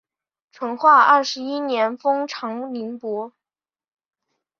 [0.51, 3.33] 成化二十一年封长宁伯。